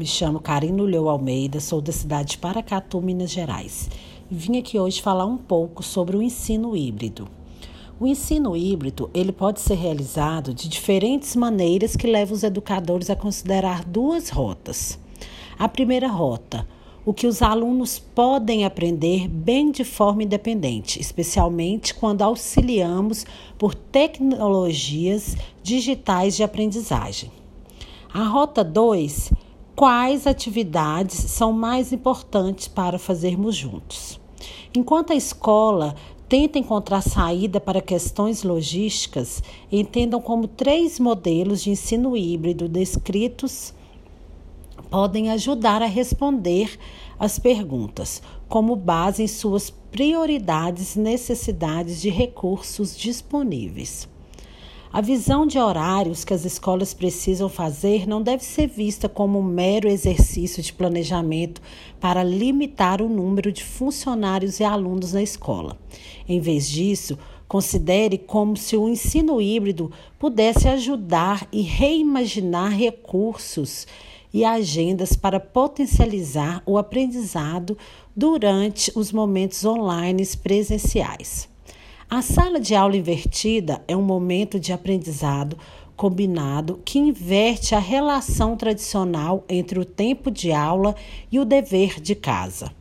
[0.00, 3.90] Me chamo Karino Leu Almeida, sou da cidade de Paracatu, Minas Gerais.
[4.30, 7.28] E vim aqui hoje falar um pouco sobre o ensino híbrido.
[8.00, 13.14] O ensino híbrido, ele pode ser realizado de diferentes maneiras que levam os educadores a
[13.14, 14.98] considerar duas rotas.
[15.58, 16.66] A primeira rota,
[17.04, 23.26] o que os alunos podem aprender bem de forma independente, especialmente quando auxiliamos
[23.58, 27.30] por tecnologias digitais de aprendizagem.
[28.14, 29.30] A rota 2
[29.80, 34.20] quais atividades são mais importantes para fazermos juntos.
[34.76, 35.94] Enquanto a escola
[36.28, 43.72] tenta encontrar saída para questões logísticas, entendam como três modelos de ensino híbrido descritos
[44.90, 46.78] podem ajudar a responder
[47.18, 54.06] as perguntas, como base em suas prioridades e necessidades de recursos disponíveis.
[54.92, 59.42] A visão de horários que as escolas precisam fazer não deve ser vista como um
[59.42, 61.62] mero exercício de planejamento
[62.00, 65.78] para limitar o número de funcionários e alunos na escola.
[66.28, 73.86] Em vez disso, considere como se o ensino híbrido pudesse ajudar e reimaginar recursos
[74.34, 77.78] e agendas para potencializar o aprendizado
[78.14, 81.49] durante os momentos online presenciais.
[82.12, 85.56] A sala de aula invertida é um momento de aprendizado
[85.94, 90.96] combinado que inverte a relação tradicional entre o tempo de aula
[91.30, 92.72] e o dever de casa.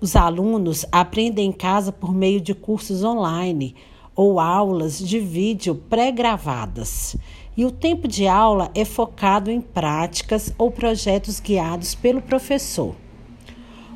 [0.00, 3.74] Os alunos aprendem em casa por meio de cursos online
[4.16, 7.14] ou aulas de vídeo pré-gravadas.
[7.54, 12.94] E o tempo de aula é focado em práticas ou projetos guiados pelo professor.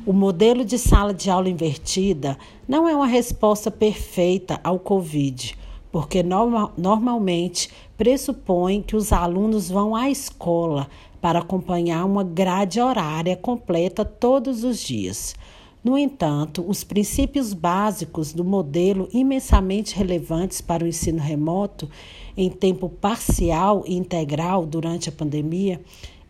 [0.07, 5.53] O modelo de sala de aula invertida não é uma resposta perfeita ao Covid,
[5.91, 10.87] porque norma normalmente pressupõe que os alunos vão à escola
[11.19, 15.35] para acompanhar uma grade horária completa todos os dias.
[15.83, 21.89] No entanto, os princípios básicos do modelo imensamente relevantes para o ensino remoto
[22.37, 25.81] em tempo parcial e integral durante a pandemia,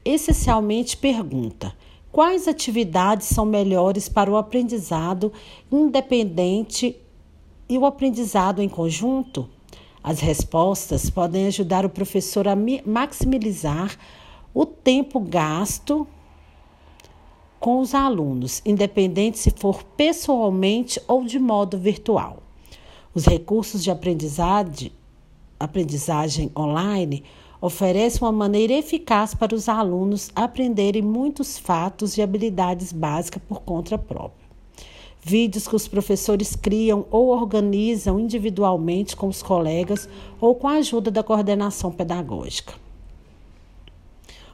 [0.03, 1.75] essencialmente pergunta:
[2.12, 5.31] Quais atividades são melhores para o aprendizado
[5.72, 6.95] independente
[7.69, 9.50] e o aprendizado em conjunto?
[10.01, 13.97] As respostas podem ajudar o professor a maximizar
[14.53, 16.07] o tempo gasto
[17.59, 22.41] com os alunos, independente se for pessoalmente ou de modo virtual.
[23.13, 24.91] Os recursos de aprendizagem,
[25.59, 27.24] aprendizagem online
[27.62, 33.97] oferece uma maneira eficaz para os alunos aprenderem muitos fatos e habilidades básicas por conta
[33.97, 34.47] própria.
[35.22, 40.07] Vídeos que os professores criam ou organizam individualmente com os colegas
[40.40, 42.73] ou com a ajuda da coordenação pedagógica.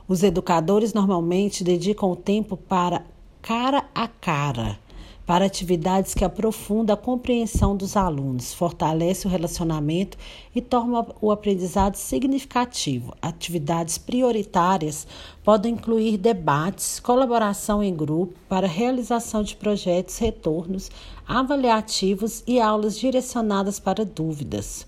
[0.07, 3.05] Os educadores normalmente dedicam o tempo para
[3.41, 4.82] cara a cara
[5.25, 10.17] para atividades que aprofundam a compreensão dos alunos, fortalece o relacionamento
[10.53, 13.13] e torna o aprendizado significativo.
[13.21, 15.07] Atividades prioritárias
[15.43, 20.91] podem incluir debates, colaboração em grupo para realização de projetos, retornos
[21.25, 24.85] avaliativos e aulas direcionadas para dúvidas.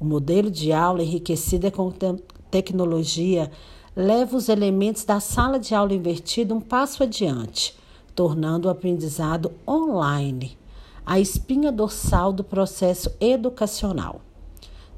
[0.00, 1.92] O modelo de aula enriquecida com
[2.50, 3.50] tecnologia
[3.94, 7.76] leva os elementos da sala de aula invertida um passo adiante
[8.18, 10.58] tornando o aprendizado online
[11.06, 14.20] a espinha dorsal do processo educacional.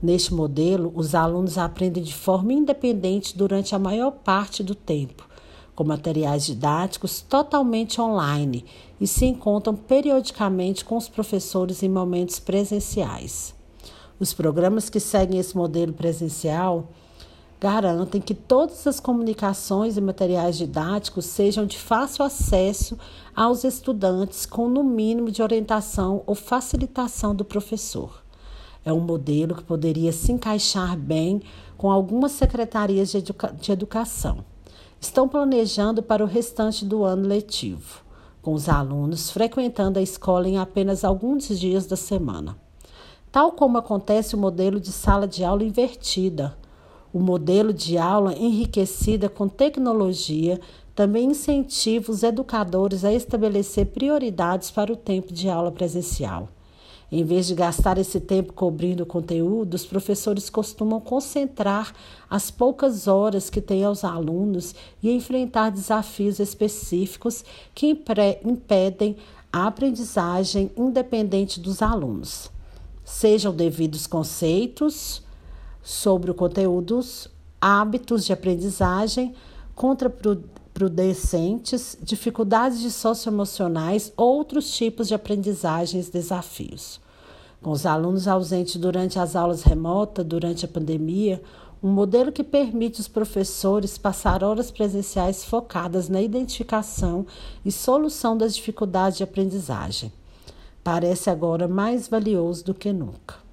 [0.03, 5.28] Neste modelo, os alunos aprendem de forma independente durante a maior parte do tempo,
[5.76, 8.64] com materiais didáticos totalmente online
[8.98, 13.54] e se encontram periodicamente com os professores em momentos presenciais.
[14.19, 16.88] Os programas que seguem esse modelo presencial
[17.60, 22.98] garantem que todas as comunicações e materiais didáticos sejam de fácil acesso
[23.37, 28.22] aos estudantes, com no mínimo de orientação ou facilitação do professor.
[28.82, 31.43] É um modelo que poderia se encaixar bem
[31.76, 34.43] com algumas secretarias de, educa de educação.
[34.99, 38.02] Estão planejando para o restante do ano letivo,
[38.40, 42.56] com os alunos frequentando a escola em apenas alguns dias da semana.
[43.31, 46.58] Tal como acontece o modelo de sala de aula invertida,
[47.12, 50.60] o modelo de aula enriquecida com tecnologia
[50.94, 56.48] também incentiva os educadores a estabelecer prioridades para o tempo de aula presencial.
[57.12, 61.92] Em vez de gastar esse tempo cobrindo conteúdo, os professores costumam concentrar
[62.28, 67.98] as poucas horas que têm aos alunos e enfrentar desafios específicos que
[68.44, 69.16] impedem
[69.52, 72.48] a aprendizagem independente dos alunos.
[73.04, 75.20] Sejam devidos conceitos,
[75.82, 77.29] sobre o conteúdos,
[77.61, 79.35] hábitos de aprendizagem,
[80.81, 87.00] imprudencentes, dificuldades de socioemocionais, outros tipos de aprendizagens, desafios.
[87.61, 91.43] Com os alunos ausentes durante as aulas remotas, durante a pandemia,
[91.82, 97.27] um modelo que permite os professores passar horas presenciais focadas na identificação
[97.65, 100.12] e solução das dificuldades de aprendizagem.
[100.82, 103.50] Parece agora mais valioso do que nunca.